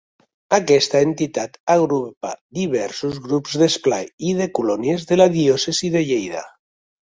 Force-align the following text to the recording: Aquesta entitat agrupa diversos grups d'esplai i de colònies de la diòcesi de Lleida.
Aquesta 0.57 1.01
entitat 1.07 1.59
agrupa 1.73 2.31
diversos 2.61 3.21
grups 3.27 3.61
d'esplai 3.65 4.11
i 4.33 4.37
de 4.43 4.51
colònies 4.61 5.09
de 5.15 5.23
la 5.23 5.33
diòcesi 5.41 5.95
de 5.99 6.07
Lleida. 6.11 6.47